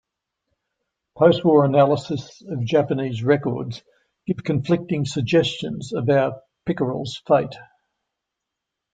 Post-war 1.15 1.63
analysis 1.63 2.41
of 2.47 2.65
Japanese 2.65 3.23
records 3.23 3.83
give 4.25 4.43
conflicting 4.43 5.05
suggestions 5.05 5.93
about 5.93 6.41
"Pickerel"s 6.65 7.21
fate. 7.27 7.53